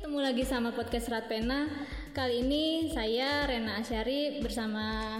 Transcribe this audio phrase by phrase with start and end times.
[0.00, 1.68] ketemu lagi sama podcast Rat Pena.
[2.16, 5.12] Kali ini saya Rena Asyari bersama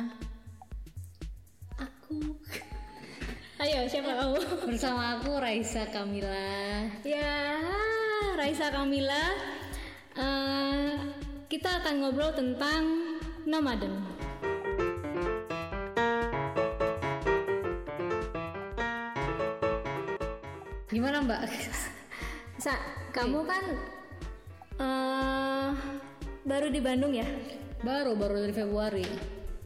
[1.77, 2.41] Aku
[3.61, 4.41] Ayo, siapa kamu?
[4.73, 6.89] bersama aku Raisa Kamila.
[7.05, 7.61] ya,
[8.41, 9.37] Raisa Kamila.
[10.17, 10.97] Eh,
[11.53, 13.13] kita akan ngobrol tentang
[13.45, 14.01] nomaden.
[20.89, 21.43] Gimana Mbak?
[22.65, 22.73] Sa,
[23.13, 23.65] kamu kan
[24.81, 25.71] eh
[26.43, 27.27] baru di Bandung ya?
[27.81, 29.07] Baru baru dari Februari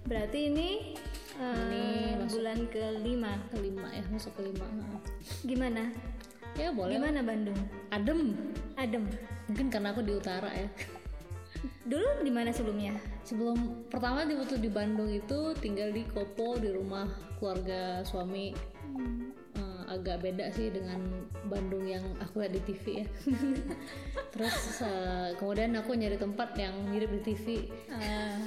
[0.04, 0.92] Berarti ini,
[1.40, 1.84] eh, Ini
[2.20, 3.32] masuk- bulan kelima.
[3.48, 4.68] kelima ya masuk kelima.
[4.68, 5.00] Nah.
[5.48, 5.82] Gimana?
[6.60, 7.00] Ya boleh.
[7.00, 7.56] Gimana Bandung?
[7.88, 8.36] Adem.
[8.76, 9.08] Adem.
[9.48, 10.68] Mungkin karena aku di utara ya.
[11.88, 13.00] Dulu di mana sebelumnya?
[13.24, 17.08] Sebelum pertama di waktu di Bandung itu tinggal di Kopo di rumah
[17.40, 18.52] keluarga suami.
[18.52, 19.33] Eh,
[19.94, 21.00] agak beda sih dengan
[21.46, 23.06] Bandung yang aku lihat di TV ya.
[24.34, 27.46] Terus eh, kemudian aku nyari tempat yang mirip di TV.
[27.90, 28.38] Eh,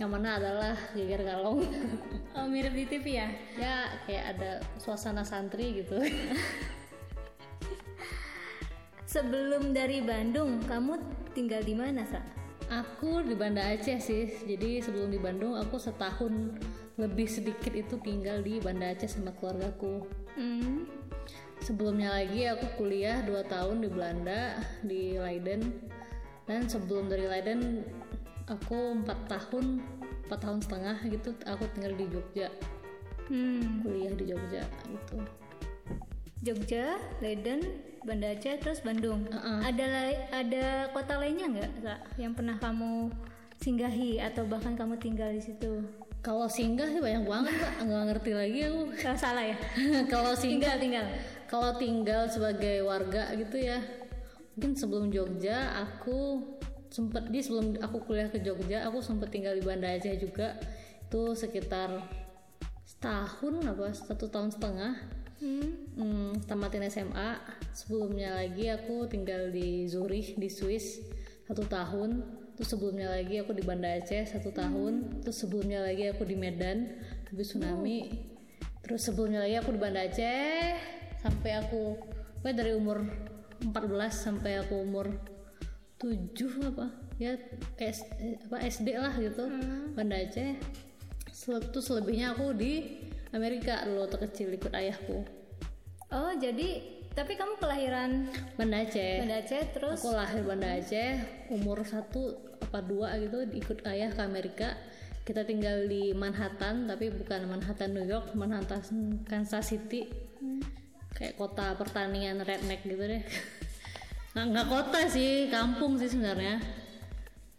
[0.00, 1.60] Yang mana adalah Geger Kalong.
[2.40, 3.28] oh, mirip di TV ya?
[3.60, 6.00] ya kayak ada suasana santri gitu.
[9.12, 10.96] Sebelum dari Bandung, kamu
[11.36, 12.22] tinggal di mana, Sa?
[12.70, 14.30] Aku di Banda Aceh sih.
[14.46, 16.56] Jadi sebelum di Bandung aku setahun
[17.00, 20.04] lebih sedikit itu tinggal di Banda Aceh sama keluargaku.
[20.36, 20.84] Hmm.
[21.60, 25.80] Sebelumnya lagi aku kuliah 2 tahun di Belanda di Leiden.
[26.48, 27.84] Dan sebelum dari Leiden
[28.48, 29.80] aku 4 tahun
[30.26, 32.48] 4 tahun setengah gitu aku tinggal di Jogja
[33.30, 33.86] Hmm.
[33.86, 35.22] kuliah di Jogja gitu
[36.40, 37.60] Jogja, Leiden,
[38.00, 39.28] Banda Aceh, terus Bandung.
[39.28, 39.60] Uh-uh.
[39.60, 43.12] Ada lai- ada kota lainnya nggak, Sa, yang pernah kamu
[43.60, 45.84] singgahi atau bahkan kamu tinggal di situ?
[46.20, 49.56] Kalau singgah sih banyak banget pak nggak ngerti lagi aku Kalau salah ya?
[50.12, 51.06] kalau singgah Tinggal, tinggal.
[51.48, 53.82] Kalau tinggal sebagai warga gitu ya,
[54.54, 56.46] mungkin sebelum Jogja aku
[56.90, 60.54] sempet di sebelum aku kuliah ke Jogja, aku sempet tinggal di Banda Aceh juga.
[61.10, 62.06] Itu sekitar
[62.86, 64.94] setahun apa satu tahun setengah.
[65.40, 65.68] Hmm.
[65.96, 67.40] Hmm, tamatin SMA.
[67.72, 71.02] Sebelumnya lagi aku tinggal di Zurich di Swiss
[71.48, 75.24] satu tahun terus sebelumnya lagi aku di Banda Aceh satu tahun.
[75.24, 76.92] Terus sebelumnya lagi aku di Medan
[77.32, 78.20] habis tsunami.
[78.84, 80.76] Terus sebelumnya lagi aku di Banda Aceh
[81.24, 81.96] sampai aku
[82.44, 83.00] gue dari umur
[83.64, 83.72] 14
[84.12, 85.08] sampai aku umur
[86.04, 86.36] 7
[86.68, 87.40] apa ya
[87.80, 88.04] S,
[88.44, 89.96] apa SD lah gitu hmm.
[89.96, 90.60] Banda Aceh.
[91.48, 93.00] Terus selebihnya aku di
[93.32, 95.24] Amerika loh terkecil ikut ayahku.
[96.12, 98.28] Oh jadi tapi kamu kelahiran
[98.60, 99.24] Banda Aceh.
[99.24, 99.96] Banda Aceh terus?
[100.04, 104.76] Aku lahir Banda Aceh umur satu apa dua gitu ikut ayah ke Amerika.
[105.24, 108.80] Kita tinggal di Manhattan tapi bukan Manhattan New York Manhattan
[109.24, 110.08] Kansas City.
[110.40, 110.64] Hmm.
[111.10, 113.20] kayak kota pertanian redneck gitu deh.
[114.32, 116.62] Nggak, nggak kota sih kampung sih sebenarnya.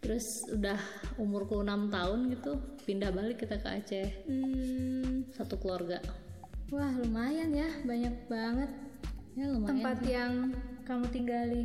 [0.00, 0.80] Terus udah
[1.20, 2.58] umurku 6 tahun gitu
[2.88, 4.08] pindah balik kita ke Aceh.
[4.24, 5.28] Hmm.
[5.36, 6.00] satu keluarga.
[6.72, 8.70] Wah lumayan ya banyak banget.
[9.36, 10.12] Ya, lumayan tempat sih.
[10.16, 10.32] yang
[10.88, 11.62] kamu tinggali.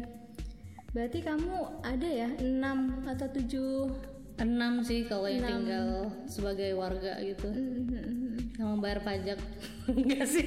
[0.97, 7.53] Berarti kamu ada ya 6 atau 7 enam sih kalau yang tinggal sebagai warga gitu.
[7.53, 9.37] Hmm, nggak bayar pajak.
[9.93, 10.41] Enggak sih.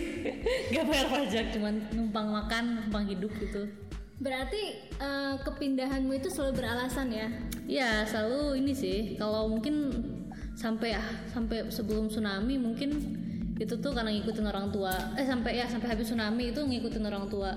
[0.75, 3.71] Nggak bayar pajak cuman numpang makan numpang hidup gitu.
[4.19, 7.31] Berarti eh, kepindahanmu itu selalu beralasan ya?
[7.71, 9.15] ya selalu ini sih.
[9.23, 9.95] Kalau mungkin
[10.59, 10.99] sampai
[11.31, 12.91] sampai sebelum tsunami mungkin
[13.55, 15.15] itu tuh karena ngikutin orang tua.
[15.15, 17.55] Eh sampai ya sampai habis tsunami itu ngikutin orang tua.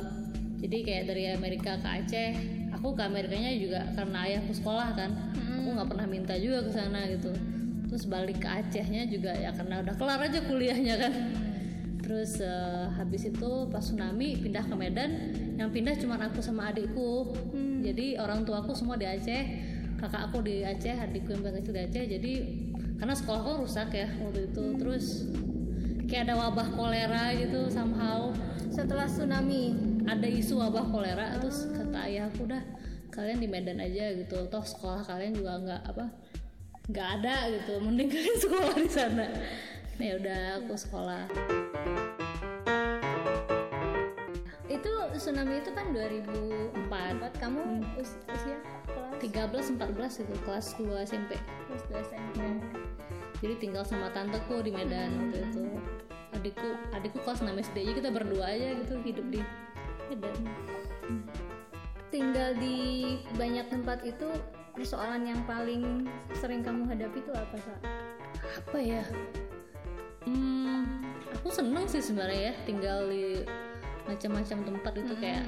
[0.62, 5.16] Jadi kayak dari Amerika ke Aceh aku ke Amerikanya juga karena ayahku sekolah kan.
[5.56, 7.32] Aku nggak pernah minta juga ke sana gitu.
[7.88, 11.14] Terus balik ke Acehnya juga ya karena udah kelar aja kuliahnya kan.
[12.04, 17.32] Terus eh, habis itu pas tsunami pindah ke Medan yang pindah cuma aku sama adikku.
[17.80, 19.44] Jadi orang tuaku semua di Aceh
[20.04, 22.04] kakak aku di Aceh adikku yang kecil di Aceh.
[22.04, 22.34] Jadi
[23.00, 24.76] karena sekolahku rusak ya waktu itu.
[24.76, 25.32] Terus
[26.12, 28.36] kayak ada wabah kolera gitu somehow.
[28.68, 29.93] Setelah tsunami.
[30.04, 32.64] Ada isu wabah kolera terus kata ayahku udah
[33.14, 34.48] kalian di Medan aja gitu.
[34.50, 36.06] Toh sekolah kalian juga nggak apa
[36.92, 37.74] nggak ada gitu.
[37.80, 39.26] Mending kalian sekolah di sana.
[40.02, 41.24] Ya udah aku sekolah.
[44.68, 46.90] Itu tsunami itu kan 2004.
[46.90, 47.32] empat.
[47.38, 47.62] Kamu
[48.02, 48.58] us- usia
[48.90, 49.14] kelas?
[49.22, 51.32] 13 14 itu kelas 2 SMP
[51.70, 52.38] kelas 2 SMP.
[53.44, 55.64] jadi tinggal sama tanteku di Medan waktu itu.
[56.34, 59.40] Adikku adikku kelas 6 SD aja kita berdua aja gitu hidup di
[60.14, 60.46] Medan
[62.14, 62.78] Tinggal di
[63.34, 64.30] banyak tempat itu
[64.78, 66.06] persoalan yang paling
[66.38, 67.74] sering kamu hadapi itu apa, Sa?
[68.62, 69.02] apa ya?
[70.30, 71.02] Hmm,
[71.34, 73.42] aku seneng sih sebenarnya ya tinggal di
[74.06, 75.44] macam-macam tempat itu kayak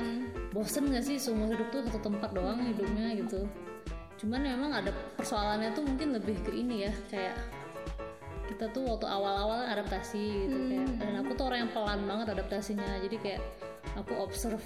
[0.57, 1.21] bosen gak sih?
[1.21, 3.45] Seumur hidup tuh satu tempat doang hidupnya gitu.
[4.17, 4.89] Cuman memang ada
[5.21, 7.37] persoalannya tuh mungkin lebih ke ini ya kayak
[8.49, 12.89] kita tuh waktu awal-awal adaptasi gitu kayak dan aku tuh orang yang pelan banget adaptasinya.
[13.05, 13.41] Jadi kayak
[13.95, 14.63] aku observe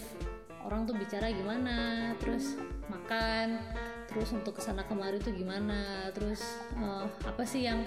[0.66, 2.60] orang tuh bicara gimana terus
[2.92, 3.62] makan
[4.10, 6.42] terus untuk ke sana kemari tuh gimana terus
[6.76, 7.86] eh, apa sih yang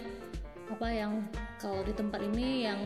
[0.73, 1.21] apa yang
[1.61, 2.81] kalau di tempat ini yang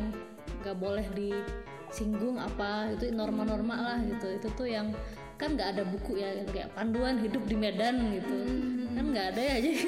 [0.66, 4.26] nggak boleh disinggung apa itu norma-norma lah gitu.
[4.34, 4.90] Itu tuh yang
[5.36, 8.36] kan nggak ada buku ya gitu, kayak panduan hidup di Medan gitu.
[8.96, 9.82] Kan nggak ada ya jadi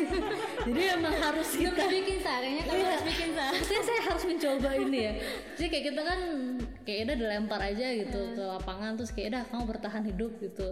[0.68, 2.32] jadi emang harus kita bikin sa.
[2.44, 3.44] Kayaknya kamu harus bikin sa.
[3.56, 5.12] Maksudnya saya harus mencoba ini ya.
[5.56, 6.20] Jadi kayak kita kan
[6.84, 10.68] kayak udah dilempar aja gitu ke lapangan terus kayak udah kamu bertahan hidup gitu.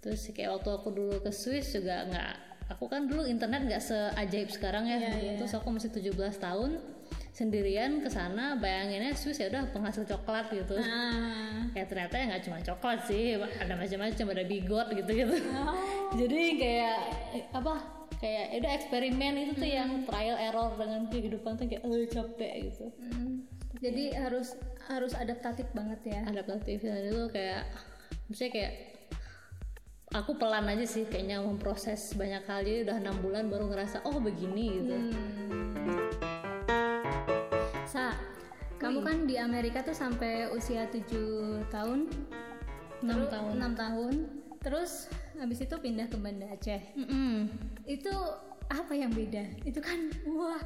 [0.00, 2.32] Terus kayak waktu aku dulu ke Swiss juga nggak
[2.72, 4.96] aku kan dulu internet nggak seajaib sekarang ya.
[5.36, 6.99] Terus aku masih 17 tahun
[7.40, 10.76] sendirian ke sana bayanginnya Swiss ya udah penghasil coklat gitu.
[10.76, 11.64] Ah.
[11.72, 15.36] Ya ternyata ya nggak cuma coklat sih ada macam-macam ada bigot gitu gitu
[16.20, 16.98] jadi kayak
[17.32, 17.72] eh, apa
[18.20, 22.52] kayak ya udah eksperimen itu tuh yang trial error dengan kehidupan tuh kayak eh capek
[22.68, 22.86] gitu.
[23.00, 23.48] Hmm.
[23.80, 24.60] jadi harus
[24.92, 26.20] harus adaptatif banget ya.
[26.28, 27.64] Adaptatif dan itu kayak
[28.28, 28.72] maksudnya kayak
[30.12, 32.60] aku pelan aja sih kayaknya memproses banyak hal.
[32.60, 34.96] Jadi udah enam bulan baru ngerasa oh begini gitu
[37.90, 38.14] sa
[38.78, 42.06] kamu kan di Amerika tuh sampai usia 7 tahun
[43.02, 43.52] enam Terus- tahun.
[43.58, 44.14] Enam tahun.
[44.60, 44.92] Terus
[45.40, 46.80] habis itu pindah ke Banda Aceh.
[46.96, 47.48] Mm-mm.
[47.88, 48.12] itu
[48.70, 49.42] apa yang beda?
[49.66, 49.98] Itu kan
[50.30, 50.62] wah.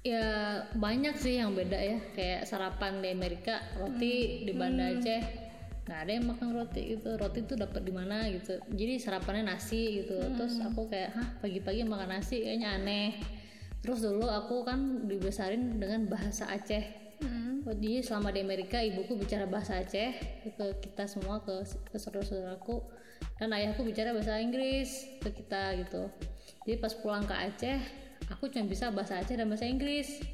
[0.00, 0.24] Ya
[0.72, 1.98] banyak sih yang beda ya.
[2.16, 5.22] Kayak sarapan di Amerika roti di Banda Aceh.
[5.84, 7.18] Nggak ada yang makan roti gitu.
[7.20, 8.56] Roti tuh dapat di mana gitu.
[8.70, 10.16] Jadi sarapannya nasi gitu.
[10.16, 13.18] Terus aku kayak hah pagi-pagi makan nasi kayaknya aneh
[13.80, 17.60] terus dulu aku kan dibesarin dengan bahasa Aceh Hmm.
[17.68, 20.10] Oh, Jadi selama di Amerika ibuku bicara bahasa Aceh
[20.56, 21.52] ke kita semua ke,
[21.92, 22.80] ke saudara-saudaraku
[23.36, 26.08] dan ayahku bicara bahasa Inggris ke kita gitu.
[26.64, 27.78] Jadi pas pulang ke Aceh
[28.32, 30.24] aku cuma bisa bahasa Aceh dan bahasa Inggris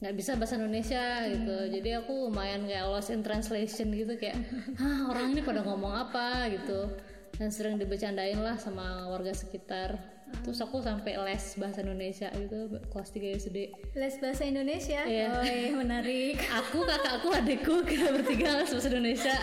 [0.00, 1.56] nggak bisa bahasa Indonesia gitu.
[1.68, 4.40] Jadi aku lumayan kayak lost in translation gitu kayak
[4.80, 6.96] Hah, orang ini pada ngomong apa gitu
[7.36, 10.00] dan sering dibecandain lah sama warga sekitar.
[10.42, 12.58] Terus aku sampai les bahasa Indonesia gitu
[12.88, 13.58] kelas 3 SD.
[13.94, 15.00] les bahasa Indonesia?
[15.04, 15.26] Iya.
[15.28, 16.36] oh iya, menarik.
[16.64, 19.36] Aku kakakku adikku kita bertiga les bahasa Indonesia.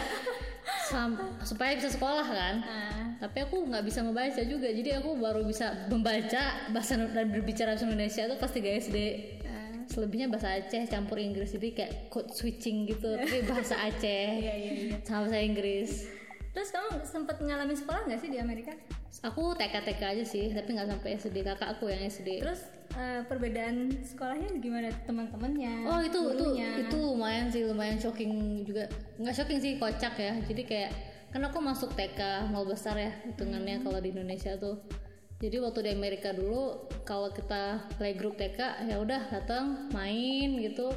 [0.89, 2.55] Sam- supaya bisa sekolah kan.
[2.65, 3.05] Ah.
[3.19, 4.67] Tapi aku nggak bisa membaca juga.
[4.69, 8.97] Jadi aku baru bisa membaca bahasa dan berbicara bahasa Indonesia itu pas 3 SD
[9.45, 9.71] ah.
[9.87, 11.53] selebihnya bahasa Aceh campur Inggris.
[11.53, 13.15] Jadi kayak code switching gitu.
[13.19, 14.97] Tapi bahasa Aceh iya iya iya.
[15.05, 16.18] sama bahasa Inggris
[16.59, 18.75] terus kamu sempat ngalamin sekolah nggak sih di Amerika?
[19.23, 22.67] Aku TK-TK aja sih tapi nggak sampai SD kakakku yang SD terus
[22.99, 26.83] eh, perbedaan sekolahnya gimana teman-temannya Oh itu itu gurunya?
[26.83, 28.91] itu lumayan sih lumayan shocking juga.
[29.15, 30.35] Nggak shocking sih kocak ya.
[30.43, 30.91] Jadi kayak
[31.31, 34.83] kan aku masuk TK mau besar ya hitungannya kalau di Indonesia tuh.
[35.39, 40.91] Jadi waktu di Amerika dulu kalau kita playgroup TK ya udah datang main gitu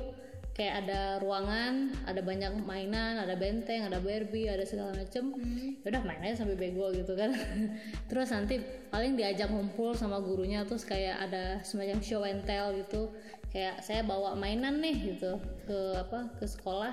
[0.52, 5.32] kayak ada ruangan ada banyak mainan ada benteng ada Barbie ada segala macem.
[5.80, 7.32] Ya udah main aja sampai bego gitu kan.
[8.12, 8.60] Terus nanti
[8.92, 13.08] paling diajak ngumpul sama gurunya terus kayak ada semacam show and tell gitu.
[13.48, 15.40] Kayak saya bawa mainan nih gitu.
[15.64, 16.92] Ke apa ke sekolah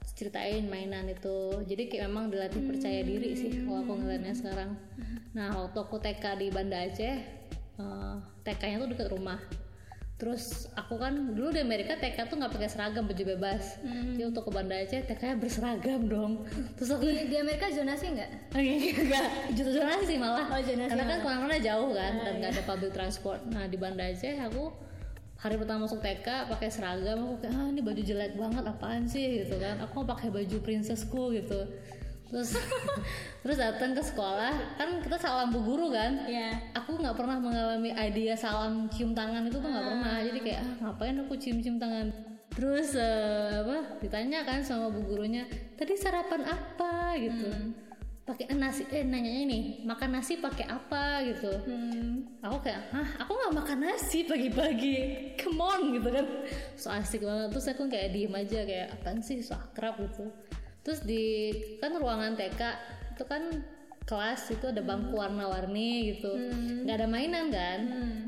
[0.00, 1.66] terus ceritain mainan itu.
[1.66, 4.78] Jadi kayak memang dilatih percaya diri sih kalau aku ngeliatnya sekarang.
[5.34, 7.16] Nah waktu aku TK di Banda Aceh
[7.82, 8.14] eh,
[8.46, 9.38] TK-nya tuh deket rumah
[10.20, 13.80] terus aku kan dulu di Amerika TK tuh nggak pakai seragam baju bebas.
[13.80, 16.32] Jadi waktu ke Banda Aceh TK-nya berseragam dong.
[16.76, 18.30] Terus aku di, di Amerika zonasi nggak?
[18.52, 20.44] Enggak juta zonasi sih malah.
[20.52, 23.40] Oh, zonasi karena kan ke mana-mana jauh kan dan nggak ada public transport.
[23.48, 24.68] Nah di Banda Aceh aku
[25.40, 29.40] hari pertama masuk TK pakai seragam aku kayak ah ini baju jelek banget apaan sih?
[29.40, 29.80] Gitu kan.
[29.88, 31.64] Aku mau pakai baju princessku gitu
[32.30, 32.54] terus
[33.42, 34.78] terus datang ke sekolah.
[34.78, 36.24] Kan kita salam bu guru kan?
[36.30, 40.16] Ya aku nggak pernah mengalami idea salam cium tangan itu tuh nggak pernah.
[40.22, 42.14] Jadi kayak ah, ngapain aku cium cium tangan?
[42.54, 45.44] Terus eh, apa ditanya kan sama bu gurunya
[45.74, 47.18] tadi sarapan apa?
[47.18, 47.50] Gitu.
[48.22, 51.26] Pakai eh, nasi eh nanyanya ini makan nasi pakai apa?
[51.26, 51.50] Gitu.
[51.66, 52.30] Hmm.
[52.40, 54.96] aku kayak hah aku nggak makan nasi pagi-pagi?
[55.42, 55.80] Come on.
[55.98, 56.26] Gitu kan.
[56.78, 57.50] So asik banget.
[57.58, 59.42] Terus aku kayak diem aja kayak apaan sih?
[59.42, 60.30] So akrab gitu
[60.80, 62.60] terus di kan ruangan TK
[63.16, 63.42] itu kan
[64.08, 66.32] kelas itu ada bangku warna-warni gitu.
[66.82, 67.80] Nggak ada mainan kan?
[67.86, 68.18] Hmm.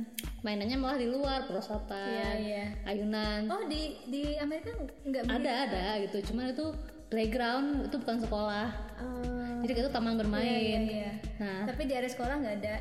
[0.43, 2.65] mainannya malah di luar perosotan Iya, iya.
[2.83, 3.47] ayunan.
[3.47, 4.75] Oh di di Amerika
[5.07, 5.39] nggak begitu?
[5.39, 6.19] ada ada gitu.
[6.31, 6.67] Cuman itu
[7.07, 8.69] playground itu bukan sekolah.
[8.99, 10.43] Oh, jadi itu taman bermain.
[10.43, 11.11] iya, iya, iya.
[11.39, 11.63] nah.
[11.71, 12.75] Tapi di area sekolah nggak ada?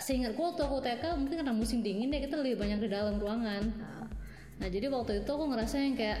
[0.00, 3.60] Seingatku waktu aku TK mungkin karena musim dingin ya kita lebih banyak di dalam ruangan.
[4.56, 6.20] Nah jadi waktu itu aku ngerasa yang kayak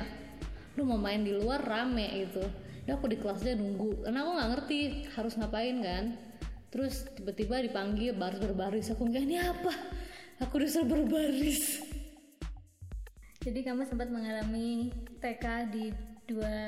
[0.78, 2.44] lu mau main di luar rame gitu.
[2.86, 4.06] udah aku di kelasnya nunggu.
[4.06, 4.78] Karena aku nggak ngerti
[5.14, 6.04] harus ngapain kan.
[6.70, 8.90] Terus tiba-tiba dipanggil baris berbaris.
[8.94, 9.74] Aku nggak ini apa?
[10.42, 11.82] Aku disuruh berbaris.
[13.40, 15.92] Jadi kamu sempat mengalami TK di
[16.28, 16.60] dua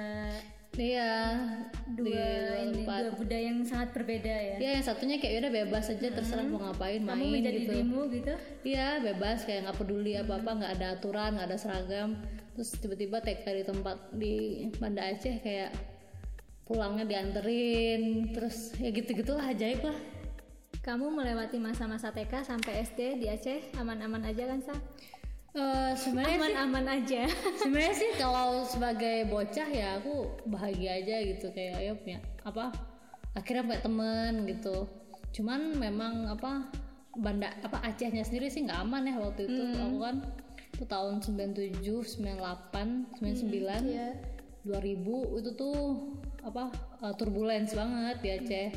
[0.81, 1.37] iya
[1.85, 2.25] dua
[2.65, 4.57] ini dua budaya yang sangat berbeda ya.
[4.57, 7.73] ya yang satunya kayak udah bebas aja terserah mau ngapain kamu main menjadi gitu.
[7.77, 8.35] dirimu gitu.
[8.65, 12.11] Iya bebas kayak nggak peduli apa apa nggak ada aturan nggak ada seragam
[12.53, 14.35] terus tiba-tiba TK di tempat di
[14.77, 15.73] Banda Aceh kayak
[16.63, 19.99] pulangnya dianterin terus ya gitu gitulah ajaib lah
[20.83, 24.75] Kamu melewati masa-masa TK sampai SD di Aceh aman-aman aja kan sa?
[25.95, 27.23] Sebenarnya sih Aman-aman aja.
[27.63, 32.75] sebenarnya sih kalau sebagai bocah ya aku bahagia aja gitu kayak ya punya apa
[33.37, 34.89] akhirnya punya temen gitu
[35.33, 36.73] cuman memang apa
[37.15, 40.17] Banda apa Acehnya sendiri sih nggak aman ya waktu itu aku kan
[40.73, 44.09] itu tahun 97 98 99 Iya.
[44.63, 45.79] 2000 itu tuh
[46.43, 46.71] apa
[47.03, 48.69] uh, turbulence banget di Aceh.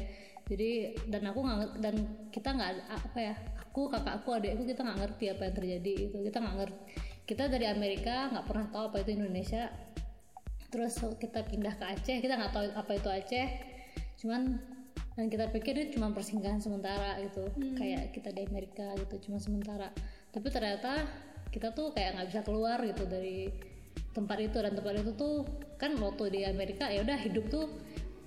[0.45, 0.71] Jadi
[1.09, 1.95] dan aku nggak dan
[2.29, 6.37] kita nggak apa ya aku kakakku adikku kita nggak ngerti apa yang terjadi itu kita
[6.37, 6.79] nggak ngerti
[7.25, 9.73] kita dari Amerika nggak pernah tahu apa itu Indonesia.
[10.69, 13.47] Terus kita pindah ke Aceh kita nggak tahu apa itu Aceh.
[14.21, 14.61] Cuman
[15.15, 17.49] dan kita pikir itu cuma persinggahan sementara gitu.
[17.77, 19.89] Kayak kita di Amerika gitu cuma sementara.
[20.29, 21.07] Tapi ternyata
[21.51, 23.51] kita tuh kayak nggak bisa keluar gitu dari
[24.15, 24.57] tempat itu.
[24.61, 25.43] Dan tempat itu tuh
[25.75, 27.67] kan waktu di Amerika ya udah hidup tuh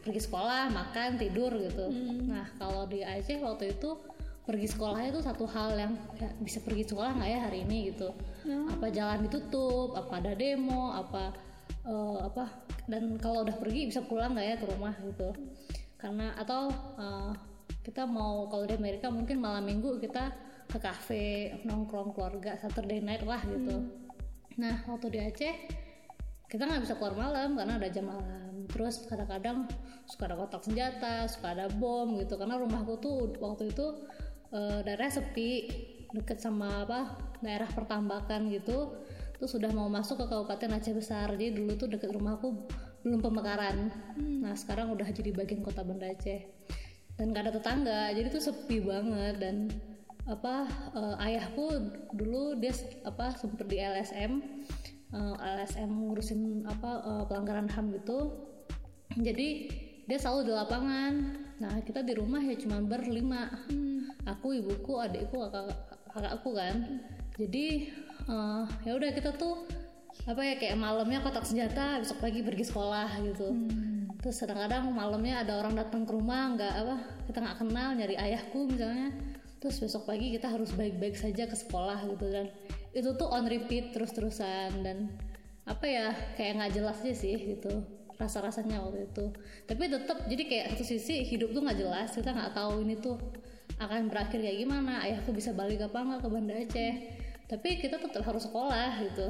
[0.05, 1.91] pergi sekolah makan tidur gitu.
[2.25, 3.99] Nah kalau di Aceh waktu itu
[4.49, 8.09] pergi sekolahnya itu satu hal yang ya, bisa pergi sekolah nggak ya hari ini gitu.
[8.73, 11.37] Apa jalan ditutup apa ada demo apa
[11.85, 12.49] eh, apa
[12.89, 15.37] dan kalau udah pergi bisa pulang nggak ya ke rumah gitu.
[16.01, 17.33] Karena atau eh,
[17.85, 20.33] kita mau kalau di Amerika mungkin malam minggu kita
[20.69, 23.89] ke kafe nongkrong keluarga Saturday night lah gitu.
[24.61, 25.55] Nah waktu di Aceh
[26.49, 28.69] kita nggak bisa keluar malam karena ada jam malam.
[28.69, 29.65] Terus kadang-kadang
[30.05, 32.37] suka ada kotak senjata suka ada bom gitu.
[32.37, 33.87] Karena rumahku tuh waktu itu
[34.53, 35.69] eh, daerah sepi
[36.13, 38.97] deket sama apa daerah pertambakan gitu.
[39.39, 41.33] Terus sudah mau masuk ke Kabupaten Aceh Besar.
[41.33, 42.69] Jadi dulu tuh deket rumahku
[43.07, 43.89] belum pemekaran.
[44.19, 46.45] Nah sekarang udah jadi bagian kota Banda Aceh.
[47.19, 49.39] Dan gak ada tetangga jadi tuh sepi banget.
[49.39, 49.71] Dan
[50.29, 51.73] apa eh, ayahku
[52.13, 52.77] dulu dia
[53.09, 54.33] apa sempet di LSM
[55.17, 58.37] eh, LSM ngurusin apa eh, pelanggaran HAM gitu.
[59.17, 59.49] Jadi
[60.05, 61.13] dia selalu di lapangan.
[61.59, 63.49] Nah kita di rumah ya cuma berlima.
[64.29, 65.73] Aku ibuku adikku kakak
[66.13, 66.77] kakakku kan.
[67.41, 67.89] Jadi
[68.29, 69.65] eh, ya udah kita tuh
[70.29, 73.49] apa ya kayak malamnya kotak senjata besok pagi pergi sekolah gitu.
[74.21, 76.97] Terus kadang-kadang malamnya ada orang datang ke rumah nggak apa
[77.31, 79.15] kita nggak kenal nyari ayahku misalnya
[79.59, 82.47] terus besok pagi kita harus baik-baik saja ke sekolah gitu dan
[82.95, 85.11] itu tuh on repeat terus-terusan dan
[85.69, 86.07] apa ya
[86.39, 89.31] kayak nggak jelas aja sih gitu rasa-rasanya waktu itu.
[89.65, 93.17] Tapi tetap jadi kayak satu sisi hidup tuh nggak jelas kita nggak tahu ini tuh
[93.79, 96.95] akan berakhir kayak gimana ayahku bisa balik apa nggak ke Banda Aceh?
[97.49, 99.27] Tapi kita tetap harus sekolah gitu.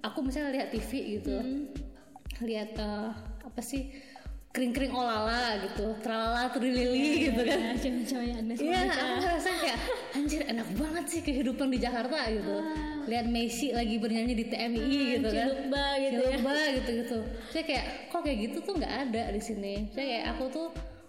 [0.00, 1.36] Aku misalnya lihat TV gitu.
[2.40, 3.10] Lihat eh,
[3.44, 3.92] apa sih
[4.54, 9.78] kering-kering olala gitu tralala trilili gitu kan Nah, cewek-cewek yang aneh Iya, aku ngerasa kayak
[10.14, 12.54] anjir enak banget sih kehidupan di Jakarta gitu.
[13.10, 15.48] Lihat Messi lagi bernyanyi di TMI gitu kan.
[15.50, 16.30] Cilukba gitu ya.
[16.38, 17.18] Cilukba gitu gitu.
[17.50, 17.84] Saya kayak
[18.14, 19.74] kok kayak gitu tuh nggak ada di sini.
[19.90, 20.68] Saya kayak aku tuh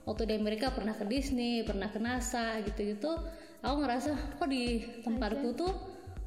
[0.09, 3.13] waktu di Amerika pernah ke Disney, pernah ke NASA gitu-gitu.
[3.61, 5.71] Aku ngerasa kok di tempatku tuh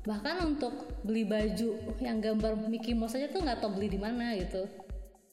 [0.06, 4.38] bahkan untuk beli baju yang gambar Mickey Mouse aja tuh nggak tahu beli di mana
[4.38, 4.70] gitu.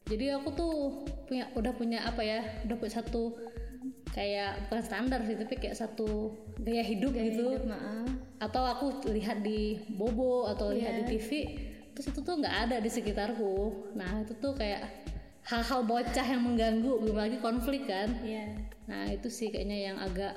[0.06, 0.74] Jadi aku tuh
[1.26, 3.34] punya udah punya apa ya, udah punya satu
[4.16, 6.32] kayak bukan standar sih tapi kayak satu
[6.64, 8.08] gaya hidup gitu Maaf.
[8.40, 11.30] atau aku lihat di Bobo atau lihat di TV
[11.92, 14.88] terus itu tuh nggak ada di sekitarku nah itu tuh kayak
[15.52, 18.56] hal-hal bocah yang mengganggu belum lagi konflik kan Iya.
[18.88, 20.32] nah itu sih kayaknya yang agak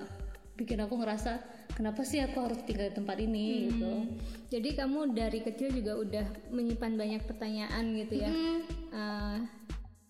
[0.58, 1.38] bikin aku ngerasa
[1.78, 3.92] kenapa sih aku harus tinggal di tempat ini gitu.
[4.50, 8.30] Jadi kamu dari kecil juga udah menyimpan banyak pertanyaan gitu ya.
[8.90, 9.38] Eh,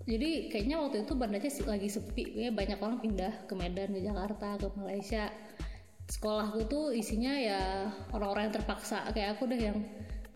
[0.08, 2.48] jadi kayaknya waktu itu Banda Aceh lagi sepi ya.
[2.48, 5.28] Banyak orang pindah ke Medan ke Jakarta ke Malaysia.
[6.08, 9.04] Sekolahku tuh isinya ya orang-orang yang terpaksa.
[9.12, 9.84] Kayak aku deh yang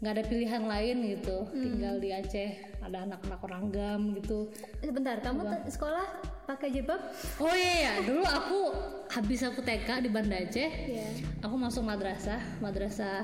[0.04, 1.48] nggak ada pilihan lain gitu.
[1.48, 4.52] Tinggal di Aceh ada anak-anak orang gam gitu.
[4.84, 6.04] Sebentar, kamu sekolah
[6.44, 7.00] pakai jilbab?
[7.38, 8.58] oh iya ya dulu aku
[9.12, 11.06] habis aku TK di Banda Aceh Iya.
[11.44, 13.22] aku masuk madrasah madrasah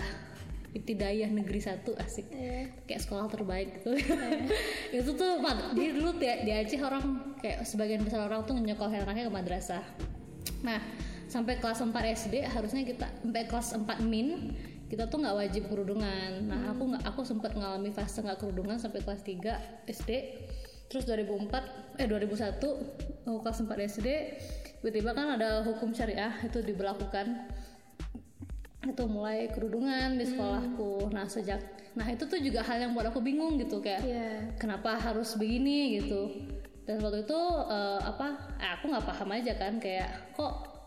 [0.68, 2.28] Ibtidaiyah Negeri 1 asik.
[2.28, 2.68] Iya.
[2.84, 3.96] kayak sekolah terbaik gitu.
[5.00, 5.40] Itu tuh
[5.72, 9.80] jadi dulu di, di Aceh orang kayak sebagian besar orang tuh nyekolahin anaknya ke madrasah.
[10.60, 10.76] Nah
[11.28, 14.52] sampai kelas 4 SD harusnya kita sampai kelas 4 min
[14.92, 16.44] kita tuh nggak wajib kerudungan.
[16.44, 20.10] Nah aku nggak aku sempat ngalami fase nggak kerudungan sampai kelas 3 SD
[20.88, 24.08] terus 2004 eh 2001 aku kelas 4 SD
[24.80, 27.50] tiba-tiba kan ada hukum syariah itu diberlakukan.
[28.88, 31.12] Itu mulai kerudungan di sekolahku.
[31.12, 31.60] Nah sejak
[31.98, 34.28] nah itu tuh juga hal yang buat aku bingung gitu kayak Iya.
[34.56, 36.30] kenapa harus begini gitu.
[36.86, 38.26] Dan waktu itu eh, apa
[38.56, 40.77] eh, aku nggak paham aja kan kayak kok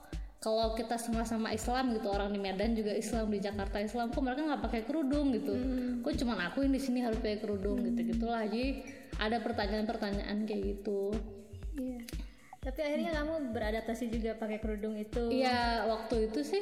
[0.41, 4.41] kalau kita sama-sama Islam gitu orang di Medan juga Islam di Jakarta Islam kok mereka
[4.41, 5.53] nggak pakai kerudung gitu
[6.01, 8.81] kok cuman aku yang di sini harus pakai kerudung gitu gitulah jadi
[9.21, 11.13] ada pertanyaan-pertanyaan kayak gitu
[11.71, 12.03] Iya.
[12.61, 15.23] Tapi akhirnya kamu beradaptasi juga pakai kerudung itu.
[15.33, 16.61] Iya waktu itu sih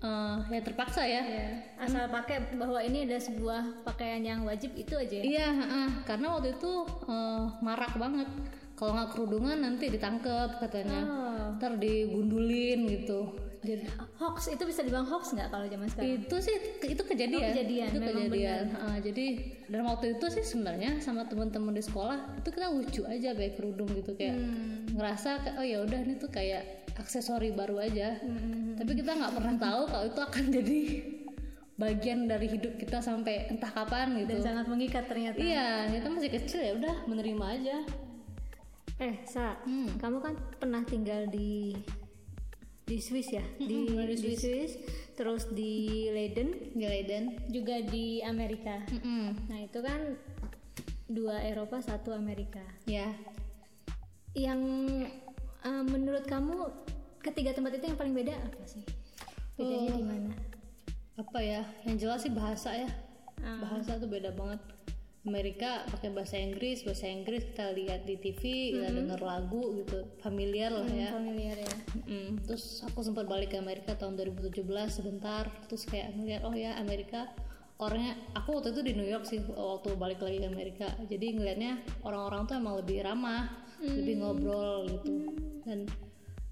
[0.00, 1.46] eh, ya terpaksa ya Iya.
[1.76, 5.24] Asal pakai bahwa ini ada sebuah pakaian yang wajib itu aja ya.
[5.26, 5.88] Iya, heeh.
[6.08, 6.72] karena waktu itu
[7.10, 8.28] eh, marak banget.
[8.76, 11.56] Kalau nggak kerudungan nanti ditangkep katanya, Oh.
[11.56, 13.32] ntar digundulin gitu.
[13.58, 13.82] Jadi
[14.14, 16.22] Hoax itu bisa dibilang hoax nggak kalau zaman sekarang?
[16.22, 16.54] itu sih
[16.86, 18.64] itu kejadian, Oh, kejadian, itu memang kejadian.
[18.70, 19.24] Heeh, jadi
[19.66, 23.90] dan waktu itu sih sebenarnya sama teman-teman di sekolah itu kita lucu aja pakai kerudung
[23.90, 24.86] gitu kayak Hmm.
[24.94, 26.62] ngerasa kayak, oh ya udah ini tuh kayak
[26.94, 28.22] aksesori baru aja.
[28.22, 28.76] Hmm.
[28.76, 30.78] Tapi kita nggak pernah tahu kalau itu akan jadi
[31.76, 34.30] bagian dari hidup kita sampai entah kapan gitu.
[34.32, 35.36] Dan sangat mengikat ternyata.
[35.36, 37.76] Iya, kita masih kecil ya udah menerima aja.
[38.96, 39.92] Eh, Sa, Hmm.
[39.96, 41.76] kamu kan pernah tinggal di
[42.82, 43.42] di Swiss ya?
[43.58, 44.78] di, pernah di di Swiss,
[45.12, 47.24] terus di Leiden, Di Leiden.
[47.50, 48.78] juga di Amerika.
[48.86, 49.50] Mm-mm.
[49.50, 50.14] Nah, itu kan
[51.06, 52.62] dua Eropa, satu Amerika.
[52.86, 53.10] Ya.
[54.32, 54.60] Yang
[55.60, 56.70] eh, menurut kamu
[57.20, 58.86] ketiga tempat itu yang paling beda apa sih?
[59.56, 59.98] Bedanya Oh.
[59.98, 60.30] di mana?
[61.16, 61.62] Apa ya?
[61.82, 62.88] Yang jelas sih bahasa ya.
[63.40, 63.60] Ah.
[63.60, 64.62] Bahasa tuh beda banget.
[65.26, 70.70] Amerika pakai bahasa Inggris, bahasa Inggris kita lihat di TV, kita denger lagu gitu, familiar
[70.70, 71.10] lah ya.
[71.18, 71.74] Familiar ya.
[72.06, 76.78] Mm, Terus aku sempat balik ke Amerika tahun 2017 sebentar, terus kayak ngeliat oh ya
[76.78, 77.26] Amerika.
[77.76, 81.84] Orangnya, aku waktu itu di New York sih waktu balik lagi ke Amerika, jadi ngelihatnya
[82.06, 83.52] orang-orang tuh emang lebih ramah,
[83.84, 85.12] lebih ngobrol gitu,
[85.68, 85.84] dan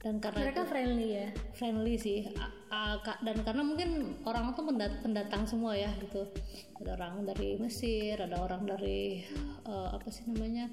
[0.04, 1.28] dan karena Mereka friendly ya.
[1.56, 2.28] friendly sih.
[2.36, 6.28] A- a- ka- dan karena mungkin orang tuh pendat- pendatang semua ya gitu.
[6.76, 9.24] Ada orang dari Mesir ada orang dari
[9.64, 10.68] eh, apa sih namanya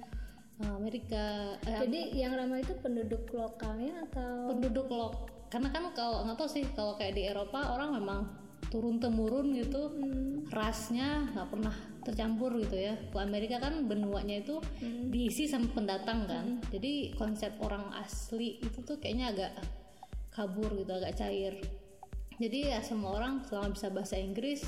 [0.60, 4.52] eh, Amerika eh, Jadi yang ramah itu penduduk lokalnya atau?
[4.52, 5.08] Penduduk lo
[5.48, 8.24] karena kan kalau nggak tahu sih kalau kayak di Eropa orang memang
[8.72, 9.92] turun temurun gitu
[10.48, 11.76] rasnya nggak pernah
[12.08, 12.96] tercampur gitu ya.
[13.12, 14.64] Kalau Amerika kan benuanya itu
[15.12, 16.46] diisi sama pendatang kan.
[16.72, 19.52] Jadi konsep orang asli itu tuh kayaknya agak
[20.32, 21.60] kabur gitu agak cair.
[22.40, 24.64] Jadi ya semua orang selama bisa bahasa Inggris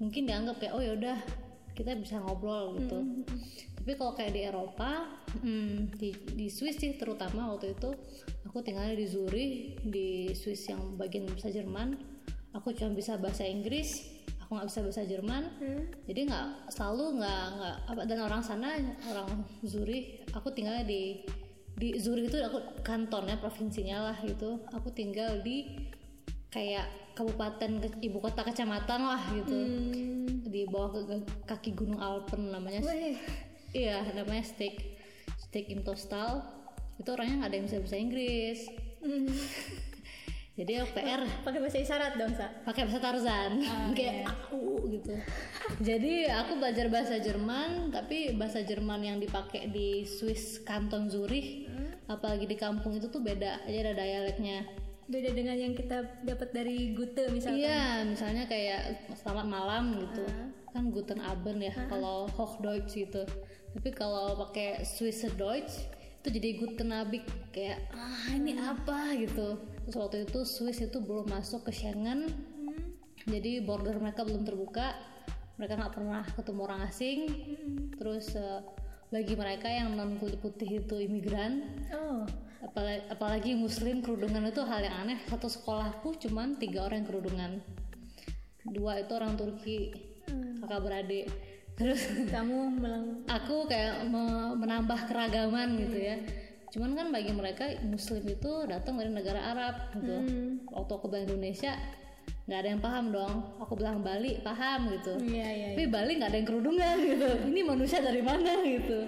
[0.00, 1.18] mungkin dianggap kayak oh ya udah
[1.76, 2.98] kita bisa ngobrol gitu.
[3.76, 5.06] Tapi kalau kayak di Eropa
[5.44, 7.92] hmm, di di Swiss sih terutama waktu itu
[8.48, 12.15] aku tinggalnya di Zurich di Swiss yang bagian bisa Jerman
[12.56, 15.42] aku cuma bisa bahasa Inggris aku nggak bisa bahasa Jerman.
[16.06, 18.78] Jadi nggak selalu nggak nggak apa dan orang sana
[19.10, 21.26] orang Zurich aku tinggalnya di
[21.76, 24.62] di Zurich itu aku kantonnya provinsinya lah gitu.
[24.70, 25.90] Aku tinggal di
[26.48, 26.86] kayak
[27.18, 29.56] kabupaten ke- ibu kota kecamatan lah gitu.
[29.56, 30.24] Hmm.
[30.46, 31.02] di bawah ke,
[31.44, 33.18] kaki gunung Alpen namanya Weh,
[33.74, 34.78] iya namanya Steak
[35.42, 36.38] Steak in Tostal
[36.96, 38.60] itu orangnya nggak ada yang bisa bahasa Inggris.
[39.02, 39.26] Hmm.
[40.56, 42.48] Jadi aku PR pakai bahasa isyarat dong, Sa.
[42.64, 43.52] pakai bahasa Tarzan
[43.96, 45.12] kayak aku gitu
[45.84, 51.68] jadi aku belajar bahasa Jerman tapi bahasa Jerman yang dipakai di Swiss Kanton Zurich
[52.08, 54.64] apalagi di kampung itu tuh beda jadi ada dialeknya
[55.06, 57.62] Beda dengan yang kita dapat dari Gute misalnya.
[57.62, 60.26] Iya, misalnya kayak selamat malam gitu.
[60.74, 63.22] Kan Guten Abend ya kalau Hochdeutsch gitu.
[63.70, 65.86] Tapi kalau pakai Swiss Deutsch
[66.26, 67.22] itu jadi Guten Abend
[67.54, 69.14] kayak ah ini apa?
[69.14, 69.62] Gitu.
[69.86, 72.26] Terus waktu itu Swiss itu belum masuk ke Schengen.
[73.30, 74.90] Jadi border mereka belum terbuka.
[75.54, 77.18] Mereka nggak pernah ketemu orang asing.
[77.94, 78.58] Terus eh,
[79.14, 81.62] bagi mereka yang non kulit putih itu imigran,
[81.94, 82.26] Oh,
[82.58, 85.22] apalagi, apalagi muslim kerudungan itu hal yang aneh.
[85.30, 87.52] Satu sekolahku cuman tiga orang yang kerudungan.
[88.66, 89.94] Dua itu orang Turki
[90.58, 91.30] kakak beradik
[91.76, 96.16] terus kamu melang aku kayak me- menambah keragaman gitu ya.
[96.72, 100.16] Cuman kan bagi mereka muslim itu datang dari negara Arab gitu.
[100.72, 101.72] Waktu aku bilang Indonesia
[102.48, 103.34] nggak ada yang paham dong.
[103.62, 105.14] Aku bilang Bali paham gitu.
[105.20, 105.68] Iya, iya.
[105.72, 107.28] tapi Bali nggak ada yang kerudungan gitu.
[107.54, 108.98] Ini manusia dari mana gitu.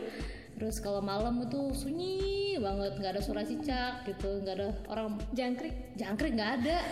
[0.58, 2.94] Terus kalau malam itu sunyi banget.
[2.98, 4.38] Nggak ada suara cicak gitu.
[4.44, 5.74] Nggak ada orang Jangkrik.
[5.98, 6.78] jangkrik nggak ada.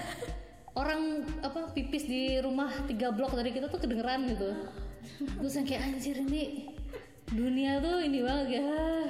[0.77, 4.53] Orang apa pipis di rumah tiga blok dari kita tuh kedengeran gitu
[5.19, 6.73] terus yang kayak anjir ini
[7.27, 8.63] dunia tuh ini banget ya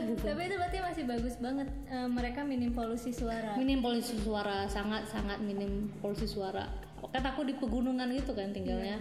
[0.09, 0.25] gitu.
[0.25, 1.69] Tapi itu berarti masih bagus banget.
[1.93, 3.53] Eh, mereka minim polusi suara.
[3.61, 6.65] minim polusi suara sangat sangat minim polusi suara
[7.13, 8.99] kan aku di pegunungan gitu kan tinggalnya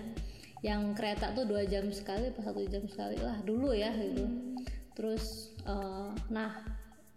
[0.62, 4.28] yang kereta tuh dua jam sekali apa satu jam sekali lah dulu ya gitu
[4.94, 6.52] terus eh, nah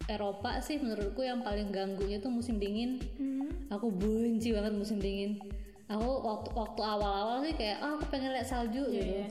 [0.09, 3.69] Eropa sih menurutku yang paling ganggunya tuh musim dingin Hmm.
[3.69, 5.37] aku benci banget musim dingin
[5.85, 9.27] aku waktu waktu awal-awal sih kayak oh aku pengen lihat salju gitu iya.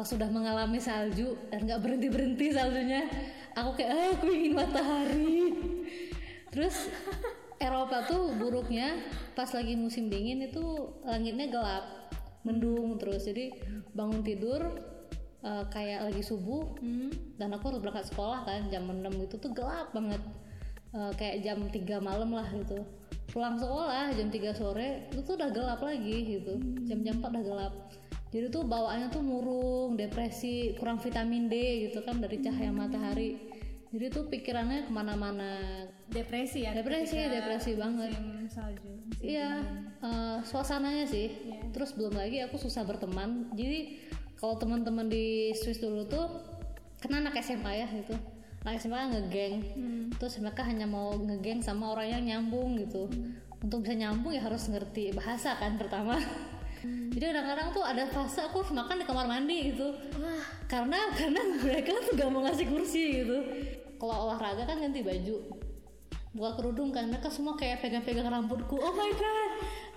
[0.00, 3.04] Pas sudah mengalami salju dan nggak berhenti berhenti saljunya
[3.52, 5.36] aku kayak ah, aku ingin matahari.
[6.48, 6.88] Terus
[7.60, 8.96] Eropa tuh buruknya
[9.36, 11.84] pas lagi musim dingin itu langitnya gelap
[12.48, 13.28] mendung terus.
[13.28, 13.52] Jadi
[13.92, 14.64] bangun tidur
[15.44, 17.12] eh, kayak lagi subuh Hmm.
[17.36, 20.24] dan aku harus berangkat sekolah kan jam 6 itu tuh gelap banget.
[20.96, 22.88] Eh, kayak jam 3 malam lah gitu.
[23.28, 26.56] Pulang sekolah jam 3 sore itu tuh udah gelap lagi gitu.
[26.88, 27.74] Jam-jam 4 udah gelap
[28.30, 33.50] jadi tuh bawaannya tuh murung depresi kurang vitamin D gitu kan dari cahaya matahari
[33.90, 36.70] jadi tuh pikirannya ke mana-mana Depresi ya.
[36.74, 38.86] depresi depresi banget Musim salju.
[38.86, 39.62] musim Iya,
[40.02, 41.30] eh, suasananya sih.
[41.30, 41.70] Iya.
[41.74, 43.50] Terus belum lagi aku susah berteman.
[43.54, 43.98] Jadi
[44.38, 46.26] kalau teman-teman di Swiss dulu tuh
[47.02, 48.14] kena anak SMA ya gitu.
[48.62, 49.54] Anak SMA ngegeng.
[49.74, 50.06] Hmm.
[50.18, 53.10] Terus mereka hanya mau ngegeng sama orang yang nyambung gitu.
[53.60, 56.18] Untuk bisa nyambung ya harus ngerti bahasa kan pertama.
[56.84, 59.88] Jadi kadang-kadang tuh ada fase aku harus makan di kamar mandi gitu.
[60.16, 60.44] Wah.
[60.66, 63.36] Karena karena mereka tuh gak mau ngasih kursi gitu.
[64.00, 65.60] Kalau olahraga kan ganti baju
[66.30, 68.78] buka kerudung kan mereka semua kayak pegang-pegang rambutku.
[68.78, 69.50] Oh my god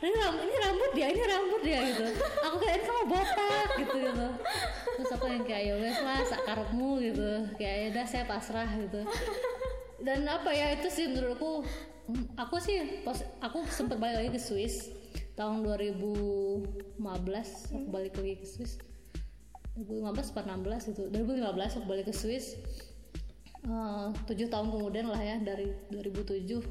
[0.04, 2.06] ini rambut ini rambut dia ini rambut dia gitu.
[2.44, 4.28] Aku kayak ini kamu botak gitu gitu.
[5.00, 7.30] Terus aku yang kayak ya wes lah sakarepmu gitu.
[7.56, 9.00] Kayak ya udah saya pasrah gitu.
[10.04, 11.64] Dan apa ya itu sih menurutku
[12.12, 14.92] hmm, aku sih pas aku sempat balik lagi ke Swiss
[15.34, 17.02] tahun 2015
[17.74, 18.78] aku balik lagi ke Swiss.
[19.74, 21.04] 2015 atau 16 itu.
[21.10, 22.58] 2015 aku balik ke Swiss.
[23.64, 26.62] Eh, tujuh tahun kemudian lah ya dari 2007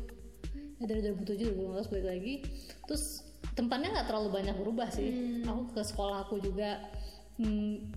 [0.79, 2.35] ya dari 2007 2015 balik lagi.
[2.87, 3.27] Terus
[3.59, 5.43] tempatnya nggak terlalu banyak berubah sih.
[5.43, 6.79] Aku ke sekolah aku juga
[7.43, 7.91] hmm,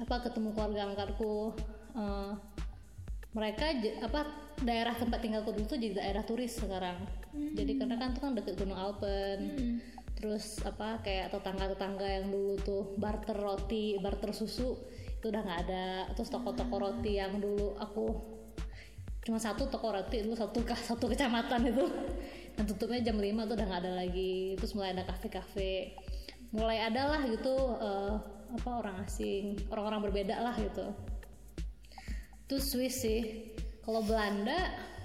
[0.00, 1.52] apa ketemu keluarga angkarku.
[1.92, 2.32] Eh,
[3.36, 3.68] mereka
[4.00, 4.24] apa
[4.64, 6.96] daerah tempat tinggalku dulu tuh jadi daerah turis sekarang
[7.56, 9.38] jadi karena kan itu kan deket Gunung Alpen.
[9.56, 9.78] Hmm.
[10.16, 14.72] terus apa kayak tetangga-tetangga yang dulu tuh barter roti barter susu
[15.16, 15.88] itu udah nggak ada.
[16.14, 18.04] Terus toko-toko roti yang dulu aku
[19.26, 21.84] cuma satu toko roti itu satu kah satu kecamatan itu.
[22.56, 24.56] Dan tutupnya jam 5 tuh udah nggak ada lagi.
[24.56, 25.98] Terus mulai ada kafe-kafe.
[26.54, 28.14] Mulai ada lah gitu eh,
[28.56, 29.68] apa orang asing.
[29.68, 30.96] Orang-orang berbeda lah gitu.
[32.46, 33.52] Itu Swiss sih.
[33.84, 34.56] Kalau Belanda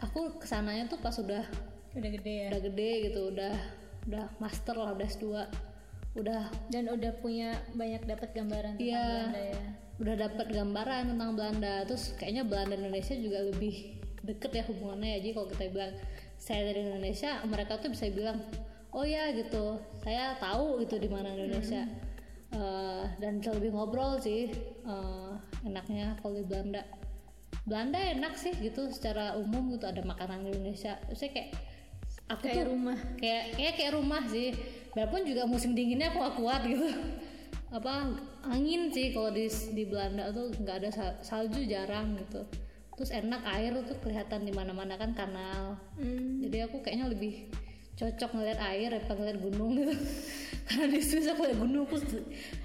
[0.05, 2.47] aku ke sananya tuh pas udah Udah gede ya.
[2.51, 3.53] udah gede gitu udah
[4.07, 5.25] udah master lah udah S2
[6.11, 6.43] udah.
[6.67, 9.03] Dan udah punya banyak dapat gambaran tentang Iya.
[9.07, 9.63] Belanda ya.
[10.01, 11.73] udah dapat gambaran tentang Belanda.
[11.87, 13.75] Terus kayaknya Belanda dan Indonesia juga lebih
[14.21, 15.17] deket ya hubungannya ya.
[15.23, 15.93] Jadi kalau kita bilang
[16.35, 18.37] saya dari Indonesia mereka tuh bisa bilang
[18.91, 19.79] oh ya gitu.
[20.03, 21.85] Saya tahu gitu di mana Indonesia.
[22.51, 24.51] Eh, dan bisa lebih ngobrol sih
[24.83, 25.31] eh,
[25.63, 26.83] enaknya kalau di Belanda.
[27.63, 30.97] Belanda enak sih gitu secara umum gitu ada makanan Indonesia.
[31.13, 31.55] Saya kayak
[32.31, 32.97] aku Kayak tuh rumah.
[33.15, 34.49] kayak kayak kayak rumah sih.
[34.91, 36.87] Walaupun juga musim dinginnya aku gak kuat gitu.
[37.77, 38.11] Apa
[38.43, 42.43] angin sih kalau di di Belanda tuh nggak ada sal- salju jarang gitu.
[42.99, 45.79] Terus enak air tuh kelihatan di mana-mana kan kanal.
[45.95, 46.43] Hmm.
[46.43, 47.47] jadi aku kayaknya lebih
[47.95, 49.95] cocok ngeliat air daripada ngeliat gunung gitu.
[50.67, 51.95] Karena di Swiss aku liat gunung aku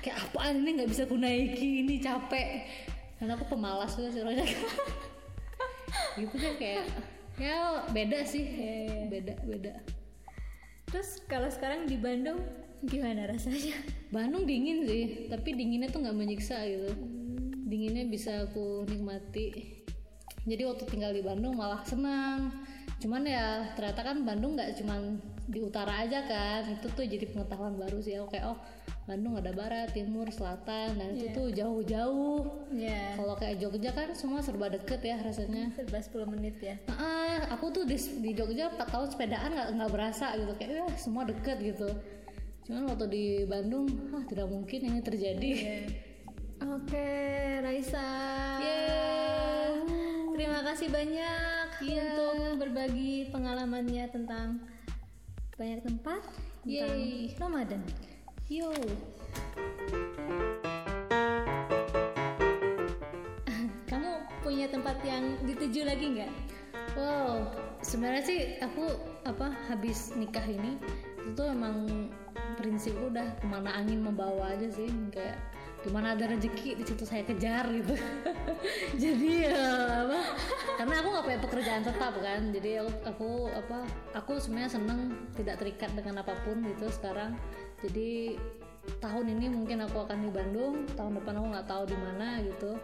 [0.02, 2.66] kayak apaan ini nggak bisa aku naiki ini capek.
[3.16, 4.42] Karena aku pemalas sih orangnya.
[6.16, 6.85] Gitu kan kayak
[7.37, 8.44] ya beda sih
[9.12, 9.72] beda beda
[10.87, 12.38] Terus kalau sekarang di Bandung
[12.87, 13.75] gimana rasanya?
[14.14, 16.94] Bandung dingin sih, tapi dinginnya tuh nggak menyiksa gitu.
[17.66, 19.83] Dinginnya bisa aku nikmati.
[20.46, 22.55] Jadi waktu tinggal di Bandung malah senang.
[23.03, 26.66] Cuman ya ternyata kan Bandung nggak cuman di utara aja kan.
[26.74, 28.18] Itu tuh jadi pengetahuan baru sih.
[28.18, 28.59] Aku kayak oh
[29.06, 32.66] Bandung ada barat, timur, selatan, dan itu tuh jauh-jauh.
[32.74, 33.14] Ya.
[33.14, 35.70] Kalau kayak Jogja kan semua serba deket ya rasanya.
[35.78, 36.74] Serba 10 menit ya.
[36.90, 40.87] Ah, aku tuh di, di Jogja 4 tahun sepedaan nggak nggak berasa gitu kayak ya
[40.98, 41.87] semua deket gitu.
[42.66, 45.50] Cuman waktu di Bandung, ah tidak mungkin ini terjadi.
[46.66, 47.11] Oke,
[47.62, 48.11] Raisa.
[48.59, 49.87] Yeah.
[50.35, 52.02] Terima kasih banyak Iya.
[52.11, 54.66] untuk berbagi pengalamannya tentang
[55.57, 57.33] banyak tempat tentang Yeay.
[57.40, 57.81] Ramadan.
[58.53, 58.69] Yo.
[63.90, 64.12] Kamu
[64.45, 66.29] punya tempat yang dituju lagi nggak?
[66.92, 67.49] Wow,
[67.81, 70.77] sebenarnya sih aku apa habis nikah ini
[71.25, 72.12] itu tuh emang
[72.61, 75.40] prinsipku udah ke mana angin membawa aja sih kayak
[75.87, 77.94] di mana ada rezeki di situ saya kejar gitu.
[79.03, 79.62] jadi ya
[80.03, 80.20] apa?
[80.83, 83.87] Karena aku nggak punya pekerjaan tetap kan, jadi aku, apa?
[84.18, 87.38] Aku sebenarnya seneng tidak terikat dengan apa pun gitu sekarang.
[87.87, 88.35] Jadi
[88.99, 92.75] tahun ini mungkin aku akan di Bandung, tahun depan aku nggak tahu di mana gitu.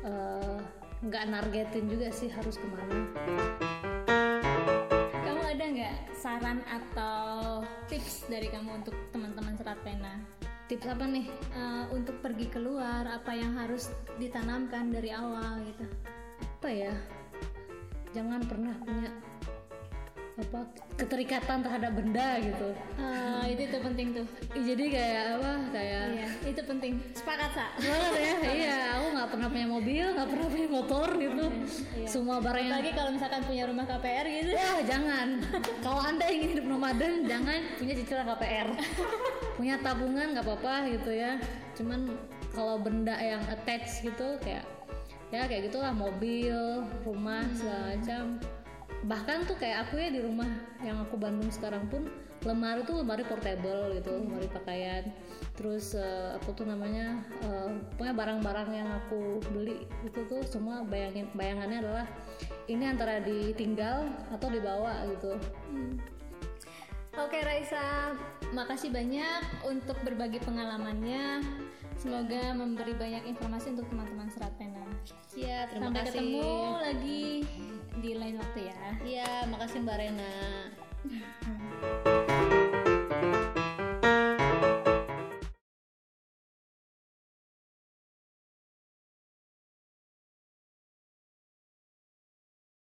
[0.00, 0.58] Eh,
[1.00, 3.08] nggak nargetin juga sih harus ke mana
[5.24, 10.20] Kamu ada nggak saran atau tips dari kamu untuk teman-teman serat pena
[10.70, 13.90] tips apa nih Eh, untuk pergi keluar apa yang harus
[14.22, 15.82] ditanamkan dari awal gitu?
[16.40, 16.94] apa ya
[18.14, 19.10] jangan pernah punya
[20.40, 20.60] apa
[20.96, 22.68] keterikatan terhadap benda gitu.
[22.96, 24.26] Eh, itu tuh penting tuh.
[24.56, 26.92] jadi kayak apa kayak Iya, itu penting.
[27.12, 27.66] Sepakat sa.
[27.76, 28.32] banget ya?
[28.50, 31.44] Iya aku nggak pernah punya mobil nggak pernah punya motor gitu.
[32.04, 34.50] Semua barang yang Apalagi kalau misalkan punya rumah KPR gitu.
[34.56, 35.28] ya jangan.
[35.84, 38.68] Kalau anda ingin hidup nomaden jangan punya cicilan KPR
[39.60, 41.36] punya tabungan nggak apa-apa gitu ya.
[41.76, 42.12] Cuman
[42.50, 44.64] kalau benda yang attach gitu kayak
[45.30, 48.24] ya kayak gitulah mobil rumah segala macam
[49.08, 50.48] bahkan tuh kayak aku ya di rumah
[50.84, 52.08] yang aku Bandung sekarang pun
[52.44, 55.08] lemari tuh lemari portable gitu lemari pakaian.
[55.56, 61.28] Terus eh, apa tuh namanya eh, pokoknya barang-barang yang aku beli itu tuh semua bayangin
[61.36, 62.06] bayangannya adalah
[62.68, 65.36] ini antara ditinggal atau dibawa gitu.
[67.18, 68.14] Oke Raisa,
[68.54, 71.42] makasih banyak untuk berbagi pengalamannya.
[72.00, 74.80] Semoga memberi banyak informasi untuk teman-teman serat pena.
[75.36, 76.12] Iya, terima Sampai kasih.
[76.16, 76.48] ketemu
[76.80, 77.24] lagi
[78.00, 78.82] di lain waktu ya.
[79.04, 80.32] Iya, makasih Mbak Rena.